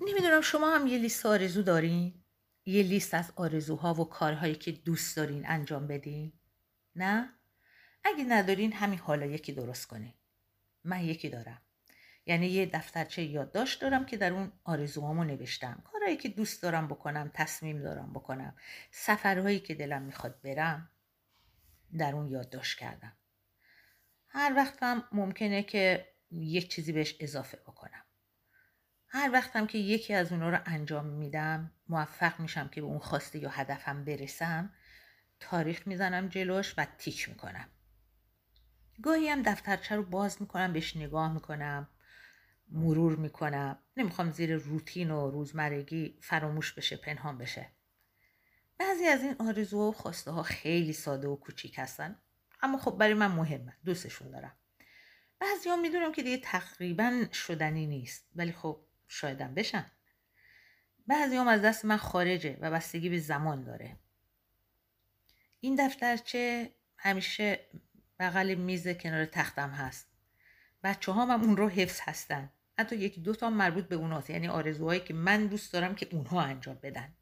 [0.00, 2.14] نمی‌دونم شما هم یه لیست آرزو دارین؟
[2.66, 6.32] یه لیست از آرزوها و کارهایی که دوست دارین انجام بدین؟
[6.96, 7.32] نه؟
[8.04, 10.14] اگه ندارین همین حالا یکی درست کنین.
[10.84, 11.62] من یکی دارم.
[12.26, 15.82] یعنی یه دفترچه یادداشت دارم که در اون آرزوهامو نوشتم.
[15.84, 18.56] کارهایی که دوست دارم بکنم، تصمیم دارم بکنم.
[18.90, 20.90] سفرهایی که دلم می‌خواد برم
[21.98, 23.16] در اون یادداشت کردم.
[24.28, 28.05] هر وقتم ممکنه که یک چیزی بهش اضافه بکنم.
[29.16, 33.38] هر وقتم که یکی از اونا رو انجام میدم موفق میشم که به اون خواسته
[33.38, 34.70] یا هدفم برسم
[35.40, 37.68] تاریخ می‌زنم جلوش و تیک می‌کنم.
[39.02, 41.88] گاهی هم دفترچه رو باز می‌کنم بهش نگاه می‌کنم
[42.68, 43.78] مرور می‌کنم.
[43.96, 47.68] نمی‌خوام زیر روتین و روزمرگی فراموش بشه پنهان بشه.
[48.78, 52.18] بعضی از این آرزوها و خواسته ها خیلی ساده و کوچیک هستن
[52.62, 54.56] اما خب برای من مهمه دوستشون دارم.
[55.38, 59.90] بعضی ها می‌دونم که دیگه تقریبا شدنی نیست ولی خب شایدم بشن.
[61.06, 63.96] بعضی هم از دست من خارجه و بستگی به زمان داره.
[65.60, 67.60] این دفترچه همیشه
[68.18, 70.06] بغل میز کنار تختم هست.
[70.82, 72.52] بچه هم, هم اون رو حفظ هستن.
[72.78, 74.30] حتی یکی دو تا مربوط به اوناست.
[74.30, 77.14] یعنی آرزوهایی که من دوست دارم که اونها انجام بدن.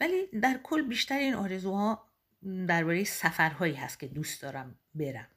[0.00, 2.08] ولی در کل بیشتر این آرزوها
[2.68, 5.28] درباره سفرهایی هست که دوست دارم برم.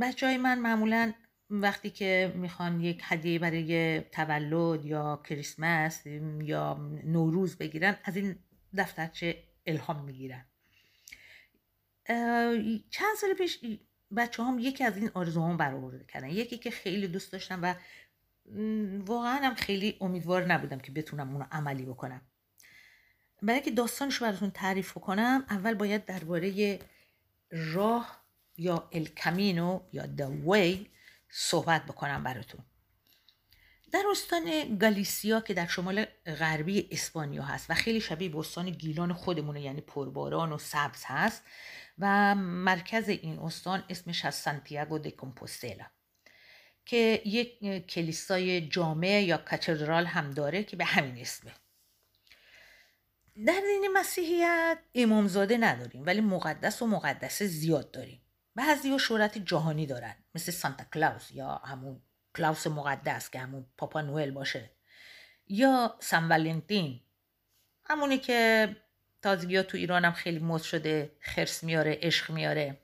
[0.00, 1.12] بچه های من معمولا
[1.50, 6.06] وقتی که می‌خوان یک هدیه برای تولد یا کریسمس
[6.42, 8.38] یا نوروز بگیرن از این
[8.76, 10.44] دفترچه الهام می‌گیرن.
[12.90, 13.60] چند سال پیش
[14.16, 16.28] بچه هم یکی از این آرزوهام برآورده کردن.
[16.28, 17.74] یکی که خیلی دوست داشتم و
[19.06, 22.20] واقعا هم خیلی امیدوار نبودم که بتونم اونو عملی بکنم.
[23.42, 26.78] برای که داستانش براتون تعریف کنم اول باید درباره
[27.50, 28.24] راه
[28.56, 30.95] یا الکمینو یا the way
[31.38, 32.64] صحبت بکنم براتون.
[33.92, 39.12] در استان گالیسیا که در شمال غربی اسپانیا هست و خیلی شبیه به استان گیلان
[39.12, 41.42] خودمونه یعنی پرباران و سبز هست
[41.98, 45.86] و مرکز این استان اسمش از سانتیاگو د کمپوستلا
[46.84, 51.52] که یک کلیسای جامع یا کاتدرال هم داره که به همین اسمه.
[53.46, 58.25] در دین مسیحیت امامزاده نداریم ولی مقدس و مقدس زیاد داریم.
[58.56, 60.14] بعضی ها شهرت جهانی دارن.
[60.34, 62.00] مثل سانتا کلاوس یا همون
[62.36, 64.70] کلاوس مقدس که همون پاپا نوئل باشه.
[65.48, 67.00] یا سان ولنتین.
[67.84, 68.68] همونی که
[69.22, 72.80] تازگی ها تو ایران هم خیلی مد شده خرس میاره عشق میاره.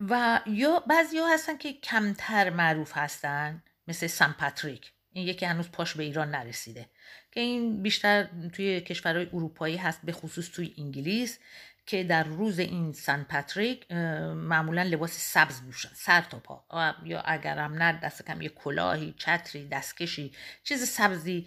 [0.00, 4.92] و یا بعضی ها هستن که کمتر معروف هستن مثل سان پاتریک.
[5.12, 6.90] این یکی هنوز پاش به ایران نرسیده.
[7.32, 11.38] که این بیشتر توی کشورهای اروپایی هست به خصوص توی انگلیس.
[11.90, 16.64] که در روز این سن پاتریک معمولا لباس سبز میشن سر تا پا.
[17.04, 20.32] یا اگرم نه دست کم یه کلاهی چتری دستکشی
[20.64, 21.46] چیز سبزی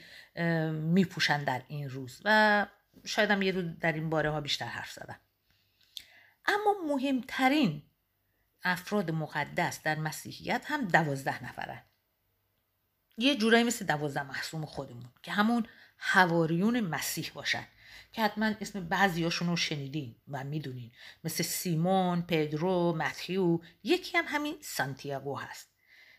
[0.71, 2.21] میپوشن در این روز.
[2.25, 2.65] و
[3.05, 5.19] شاید هم یه رو در این باره ها بیشتر حرف زدم.
[6.45, 7.83] اما مهمترین
[8.63, 11.81] افراد مقدس در مسیحیت هم دوازده نفرن.
[13.17, 15.67] یه جورایی مثل دوازده محسوم خودمون که همون
[15.97, 17.67] هواریون مسیح باشن.
[18.13, 20.91] که حتما اسم بعضیاشون رو شنیدین و می‌دونین.
[21.24, 25.69] مثل سیمون، پدرو، متیو یکی هم همین سانتیاگو هست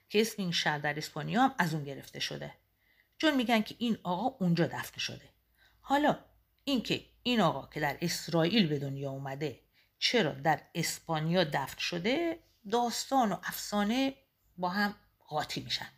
[0.08, 2.54] که اسم این شهر در اسپانیا هم از اون گرفته شده.
[3.18, 5.28] چون میگن که این آقا اونجا دفن شده.
[5.80, 6.18] حالا
[6.64, 9.60] اینکه این آقا که در اسرائیل به دنیا اومده
[9.98, 12.38] چرا در اسپانیا دفن شده؟
[12.70, 14.14] داستان و افسانه
[14.56, 14.94] با هم
[15.28, 15.88] قاطی میشن.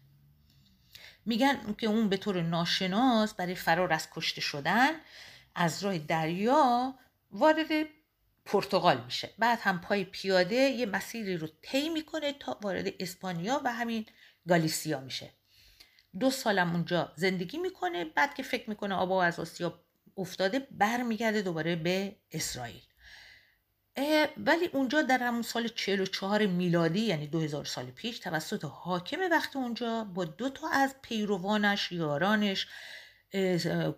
[1.26, 4.90] میگن که اون به طور ناشناس برای فرار از کشته شدن
[5.56, 6.94] از راه دریا
[7.30, 7.66] وارد
[8.44, 9.30] پرتغال میشه.
[9.38, 14.06] بعد هم پای پیاده یه مسیری رو طی می‌کنه تا وارد اسپانیا و همین
[14.48, 15.30] گالیسیا میشه.
[16.20, 19.80] دو سالم اونجا زندگی می‌کنه بعد که فکر می‌کنه آبا از آسیا
[20.16, 22.82] افتاده برمیگرده دوباره به اسرائیل.
[24.36, 30.04] ولی اونجا در همون سال 44 میلادی یعنی 2000 سال پیش توسط حاکم وقت اونجا
[30.04, 32.66] با دو تا از پیروانش یارانش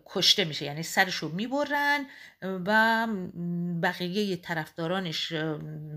[0.07, 0.65] کشته میشه.
[0.65, 2.07] یعنی سرش رو می‌برن
[2.43, 3.07] و
[3.83, 5.33] بقیه طرفدارانش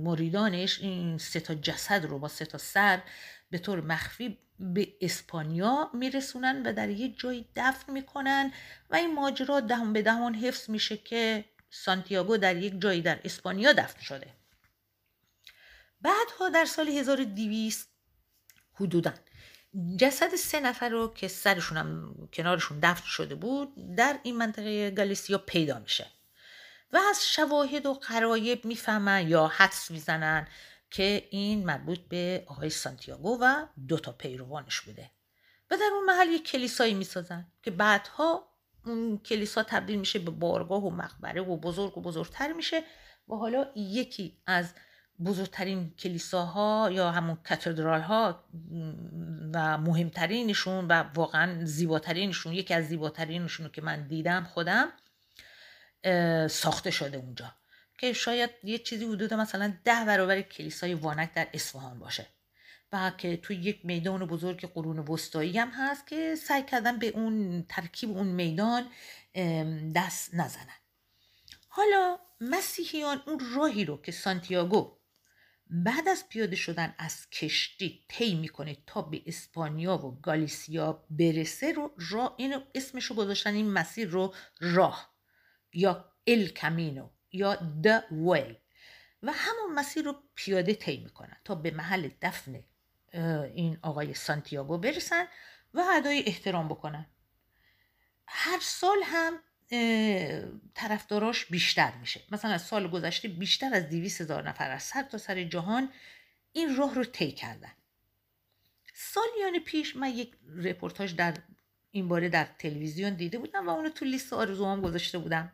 [0.04, 3.02] مریدانش این سه تا جسد رو با سه تا سر
[3.50, 8.52] به طور مخفی به اسپانیا میرسونن و در یه جایی دفن می‌کنن
[8.90, 13.74] و این ماجرا دهان به دهان حفظ میشه که سانتیاگو در یک جایی در اسپانیا
[13.74, 14.28] دفن شده.
[16.02, 17.90] بعدها در سال 1200
[18.74, 19.14] حدوداً
[19.98, 25.38] جسد سه نفر رو که سرشون هم کنارشون دفن شده بود در این منطقه گالیسیا
[25.38, 26.08] پیدا میشه.
[26.94, 30.48] و از شواهد و قرایب می‌فهمن یا حدس می‌زنن
[30.92, 35.12] که این مربوط به آقای سانتیاگو و دو تا پیروانش بوده.
[35.72, 38.48] و در اون محل یک کلیسایی می‌سازن که بعدها
[38.86, 42.84] اون کلیسا تبدیل میشه به بارگاه و مقبره و بزرگ و بزرگتر میشه
[43.28, 44.74] و حالا یکی از
[45.26, 48.44] بزرگترین کلیساها یا همون کاتدرال ها
[49.54, 54.88] و مهمترینشون و واقعا زیباترینشون یکی از زیباترینشون که من دیدم خودم
[56.48, 57.56] ساخته شده اونجا.
[57.98, 62.28] که شاید یه چیزی حدود مثلا ده برابر کلیسای وانک در اصفهان باشه.
[62.94, 67.66] و که توی یک میدان بزرگ قرون وسطایی هم هست که سعی کردن به اون
[67.70, 68.90] ترکیب اون میدان
[69.96, 70.80] دست نزنن.
[71.68, 75.01] حالا مسیحیان اون راهی رو که سانتیاگو
[75.72, 81.96] بعد از پیاده شدن از کشتی طی می‌کنه تا به اسپانیا و گالیسیا برسه رو
[82.12, 85.16] راه اینو اسمش رو گذاشتن این مسیر رو راه
[85.74, 88.58] یا ال کامینو یا د وی
[89.24, 92.64] و همون مسیر رو پیاده طی می‌کنن تا به محل دفن
[93.54, 95.26] این آقای سانتیاگو برسن
[95.74, 97.06] و ادای احترام بکنن.
[98.28, 99.40] هر سال هم
[100.76, 102.22] طرفداراش بیشتر میشه.
[102.32, 105.90] مثلا از سال گذشته بیشتر از دیویس هزار نفر از سر تا سر جهان
[106.52, 107.72] این راه رو طی کردن.
[108.94, 111.34] سالیان پیش من یک رپورتاج در
[111.92, 115.52] این باره در تلویزیون دیده بودم و اونو تو لیست آرزوام گذاشته بودم.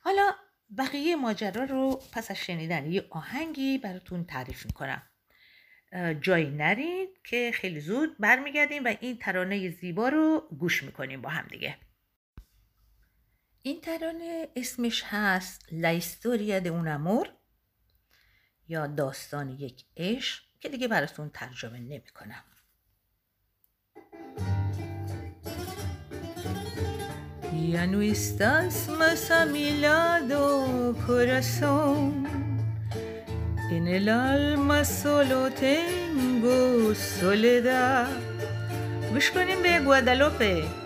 [0.00, 0.34] حالا
[0.78, 5.02] بقیه ماجرا رو پس از شنیدن یه آهنگی براتون تعریف می‌کنم.
[6.20, 11.46] جایی نرید که خیلی زود برمیگردیم و این ترانه زیبا رو گوش می‌کنیم با هم
[11.46, 11.76] دیگه.
[13.62, 16.00] این ترانه اسمش هست لا
[16.58, 17.28] د اون امور
[18.68, 22.44] یا داستان یک عشق که دیگه براتون ترجمه نمی‌کنم
[27.72, 30.42] Ya no estás más a mi lado,
[31.06, 32.12] corazón.
[33.74, 34.80] En el alma.
[39.12, 40.81] گوش کنیم به گوادالوپه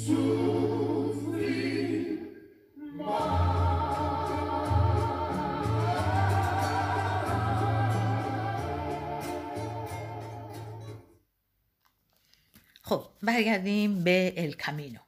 [0.00, 0.06] خب
[13.22, 14.98] برگردیم به الکامینو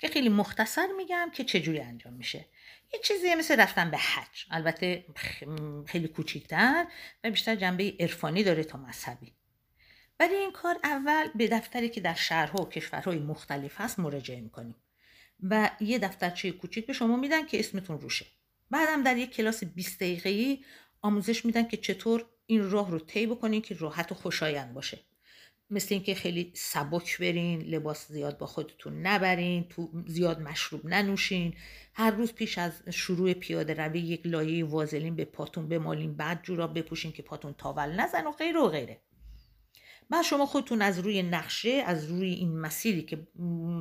[0.00, 2.44] که خیلی مختصر میگم که چجوری انجام میشه.
[2.94, 5.04] یه چیزی مثل رفتن به حج البته
[5.86, 6.86] خیلی کوچیکتر
[7.24, 9.32] و بیشتر جنبه عرفانی داره تا مذهبی.
[10.18, 14.74] برای این کار اول به دفتری که در شهرها و کشورهای مختلف هست مراجعه می‌کنیم.
[15.42, 18.26] و یه دفترچه کوچیک به شما میدن که اسمتون روشه.
[18.70, 20.64] بعدم در یک کلاس 20 دقیقه‌ای
[21.02, 24.98] آموزش میدن که چطور این راه رو طی بکنین که راحت و خوشایند باشه.
[25.70, 31.54] مثل اینکه خیلی سبک برین لباس زیاد با خودتون نبرین تو زیاد مشروب ننوشین.
[31.94, 36.66] هر روز پیش از شروع پیاده روی یک لایه وازلین به پاتون بمالین بعد جورا
[36.66, 39.00] بپوشین که پاتون تاول نزن و غیره و غیره.
[40.12, 43.26] بعد شما خودتون از روی نقشه از روی این مسیری که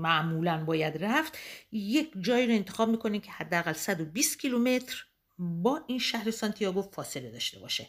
[0.02, 1.38] معمولا باید رفت
[1.72, 5.06] یک جایی رو انتخاب می‌کنین که حداقل 120 کیلومتر
[5.40, 7.88] با این شهر سانتیاگو فاصله داشته باشه.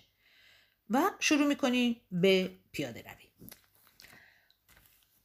[0.91, 3.53] و شروع می‌کنین به پیاده روی.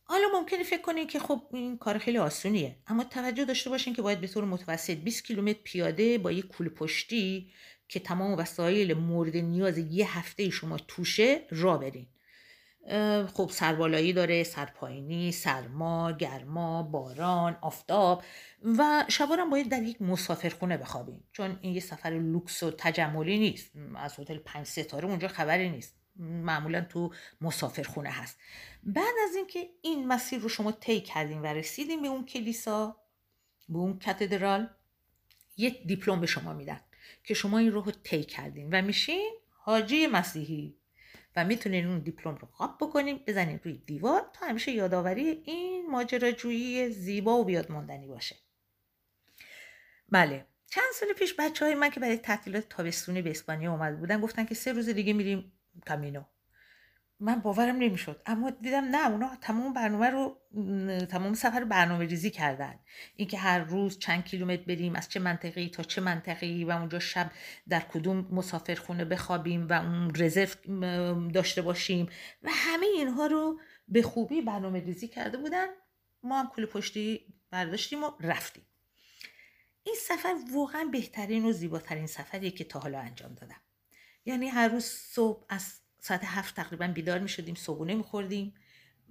[0.03, 4.01] حالا ممکنه فکر کنین که خب این کار خیلی آسونیه اما توجه داشته باشین که
[4.01, 7.51] باید به طور متوسط 20 کیلومتر پیاده با یک کوله پشتی
[7.87, 12.07] که تمام وسایل مورد نیاز یه هفته شما توشه را برین.
[13.33, 18.23] خب سربالایی داره سرپایینی سرما گرما باران آفتاب
[18.63, 23.71] و شبارم باید در یک مسافرخونه بخوابین چون این یه سفر لوکس و تجملی نیست.
[23.95, 25.95] از هتل پنج ستاره اونجا خبری نیست.
[26.19, 28.37] معمولا تو مسافرخونه هست.
[28.83, 32.97] بعد از اینکه این مسیر رو شما طی کردین و رسیدین به اون کلیسا
[33.69, 34.69] به اون کاتدرال
[35.57, 36.79] یک دیپلم به شما میدن
[37.23, 40.77] که شما این رو طی کردین و میشین حاجی مسیحی.
[41.37, 46.89] و می‌تونین اون دیپلم رو قاب بکنین بزنین روی دیوار تا همیشه یادآوری این ماجراجویی
[46.89, 48.35] زیبا و بیاد ماندنی باشه.
[50.09, 54.21] بله چند سال پیش بچه های من که برای تعطیلات تابستونی به اسپانیا اومد بودن
[54.21, 55.51] گفتن که سه روز دیگه میریم
[55.87, 56.23] کامینو.
[57.19, 58.21] من باورم نمی‌شد.
[58.25, 60.37] اما دیدم نه اونا تمام برنامه رو
[61.05, 62.79] تمام سفر برنامه ریزی کردن.
[63.15, 67.31] اینکه هر روز چند کیلومتر بریم از چه منطقی تا چه منطقی و اونجا شب
[67.69, 72.09] در کدوم مسافرخونه بخوابیم و اون رزرو داشته باشیم.
[72.43, 75.67] و همه اینها رو به خوبی برنامه ریزی کرده بودن.
[76.23, 78.63] ما هم کل پشتی برداشتیم و رفتیم.
[79.83, 83.61] این سفر واقعا بهترین و زیباترین سفریه که تا حالا انجام دادم.
[84.25, 88.53] یعنی هر روز صبح از ساعت هفت تقریبا بیدار می شدیم صبحونه می خوردیم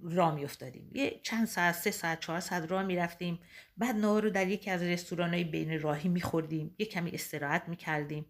[0.03, 3.39] راه می افتادیم یه چند ساعت سه ساعت چهار ساعت راه می رفتیم
[3.77, 7.63] بعد نهار رو در یکی از رستوران های بین راهی می خوردیم یه کمی استراحت
[7.67, 8.25] می کردیم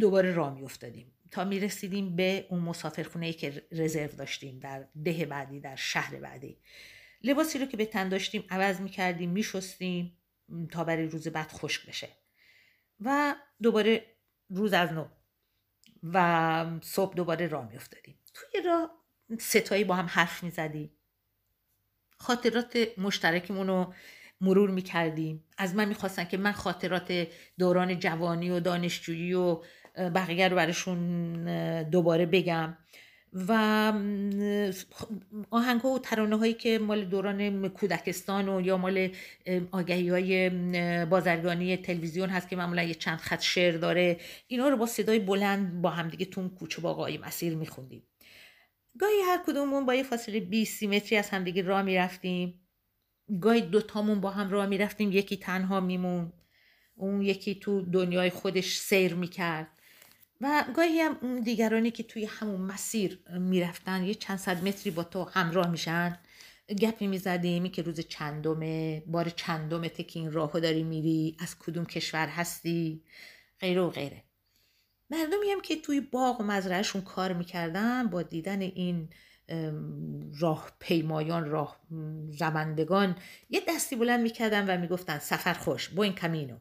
[0.00, 4.84] دوباره راه می افتادیم تا می رسیدیم به اون مسافرخونه ای که رزرو داشتیم در
[5.04, 6.58] ده بعدی در شهر بعدی.
[7.22, 10.18] لباسی رو که به تن داشتیم عوض می کردیم می شستیم
[10.70, 12.08] تا برای روز بعد خشک بشه.
[13.00, 14.06] و دوباره
[14.50, 15.04] روز از نو
[16.02, 18.18] و صبح دوباره راه میافتادیم.
[18.34, 18.90] توی راه
[19.38, 20.90] ستایی با هم حرف می‌زدیم.
[22.16, 23.94] خاطرات مشترکمون رو
[24.40, 25.44] مرور می‌کردیم.
[25.58, 29.62] از من می‌خواستن که من خاطرات دوران جوانی و دانشجویی و
[29.96, 31.42] بقیه رو براشون
[31.82, 32.76] دوباره بگم.
[33.48, 33.52] و
[35.50, 39.08] آهنگ ها و ترانه هایی که مال دوران کودکستان و یا مال
[39.70, 40.50] آگهی های
[41.04, 45.82] بازرگانی تلویزیون هست که معمولا یه چند خط شعر داره اینا رو با صدای بلند
[45.82, 48.02] با همدیگه تون کوچه باقای مسیر میخوندیم.
[48.98, 52.60] گاهی هر کدوممون با یه فاصله 20 متری از همدیگه راه می‌رفتیم.
[53.40, 56.32] گاهی دوتامون با هم راه می‌رفتیم یکی تنها میمون.
[56.94, 59.75] اون یکی تو دنیای خودش سیر می‌کرد.
[60.40, 65.24] و گاهی هم دیگرانی که توی همون مسیر می‌رفتن یه چند صد متری با تو
[65.24, 66.18] همراه میشن
[66.80, 72.26] گپی می‌زدیم که روز چندمه بار چندمته که این راهو داری میری از کدوم کشور
[72.28, 73.02] هستی؟
[73.60, 74.22] غیره و غیره.
[75.10, 79.08] مردمی هم که توی باغ و مزرعهشون کار می‌کردن با دیدن این
[80.40, 81.80] راه پیمایان راه
[82.30, 83.16] زمندگان
[83.50, 86.56] یه دستی بلند می‌کردن و می‌گفتن سفر خوش با این کمینو.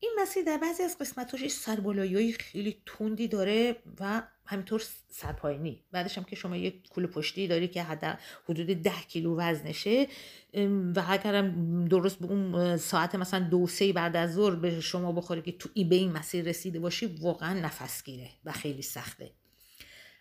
[0.00, 6.24] این مسیر در بعضی از قسمتاش سربالایی خیلی تندی داره و همینطور سرپایینی بعدش هم
[6.24, 10.08] که شما یک کل پشتی داری که حد حدود ده کیلو وزنشه
[10.96, 15.42] و اگرم درست به اون ساعت مثلا دو سه بعد از ظهر به شما بخوره
[15.42, 19.30] که تو ای به این مسیر رسیده باشی واقعا نفس گیره و خیلی سخته.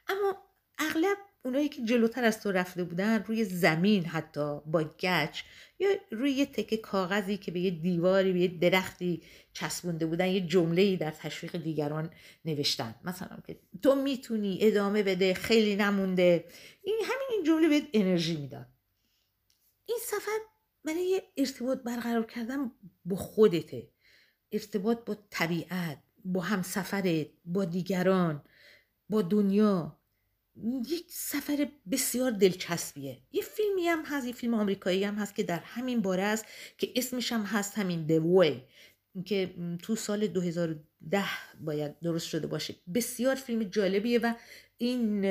[0.08, 0.38] اما
[0.80, 5.42] اغلب اونایی که جلوتر از تو رفته بودن روی زمین حتی با گچ
[5.80, 9.24] یا روی یه تکه کاغذی که به یه دیواری به یه درختی
[9.54, 12.10] چسبونده بودن یه جمله در تشویق دیگران
[12.46, 12.96] نوشتن.
[13.04, 16.46] مثلا که تو می‌تونی ادامه بده خیلی نمونده.
[16.84, 18.68] این همین این جمله بهت انرژی می‌داد.
[19.86, 20.40] این سفر
[20.84, 22.72] برای ارتباط برقرار کردن
[23.06, 23.90] با خودته.
[24.52, 28.44] ارتباط با طبیعت با همسفرت با دیگران
[29.10, 30.00] با دنیا.
[30.90, 33.22] یک سفر بسیار دلچسبیه.
[33.32, 36.46] یه فیلمی هم هست یه فیلم آمریکایی هم هست که در همین باره است
[36.78, 38.54] که اسمش هم هست همین The
[39.26, 41.24] که تو سال 2010
[41.62, 42.76] باید درست شده باشه.
[42.94, 44.34] بسیار فیلم جالبیه و
[44.78, 45.26] این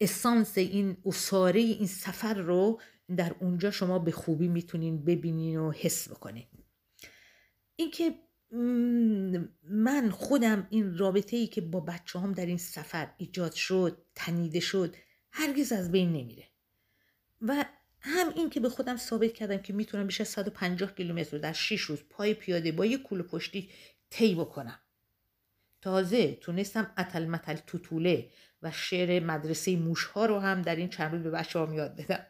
[0.00, 2.80] اسانس این اصاره این سفر رو
[3.16, 6.46] در اونجا شما به خوبی می‌تونین ببینین و حس بکنین.
[7.76, 8.14] اینکه
[8.50, 14.60] من خودم این رابطه ای که با بچه هم در این سفر ایجاد شد تنیده
[14.60, 14.96] شد
[15.32, 16.44] هرگز از بین نمیره.
[17.42, 17.64] و
[18.00, 21.80] هم این که به خودم ثابت کردم که می‌تونم بیش از 150 کیلومتر در 6
[21.80, 23.70] روز پای پیاده با یک کوله پشتی
[24.10, 24.80] طی بکنم.
[25.82, 28.30] تازه تونستم اتل متل توتوله
[28.62, 32.26] و شعر مدرسه موشها رو هم در این چند روز به بچه ها یاد بدم.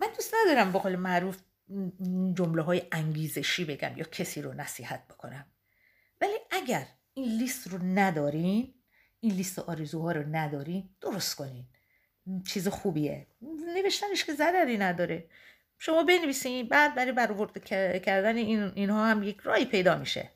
[0.00, 1.38] من دوست ندارم به قول معروف
[2.34, 5.46] جمله های انگیزشی بگم یا کسی رو نصیحت بکنم.
[6.20, 8.74] ولی اگر این لیست رو ندارین
[9.20, 11.64] این لیست آرزوها رو ندارین درست کنین.
[12.46, 13.26] چیز خوبیه.
[13.76, 15.28] نوشتنش که ضرری نداره.
[15.78, 17.60] شما بنویسین بعد برای برآورده
[18.00, 20.30] کردن این اینها هم یک رای پیدا میشه.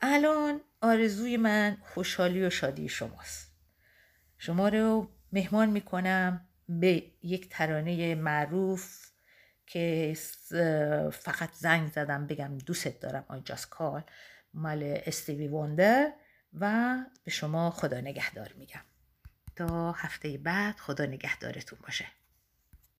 [0.00, 3.52] الان آرزوی من خوشحالی و شادی شماست.
[4.38, 9.11] شما رو مهمان می‌کنم به یک ترانه معروف
[9.66, 10.14] که
[11.12, 14.02] فقط زنگ زدم بگم دوست دارم آی جاست کال
[14.54, 16.12] مال استیوی وندر
[16.54, 18.84] و به شما خدا نگهدار میگم.
[19.56, 22.06] تا هفته بعد خدا نگهدارتون باشه.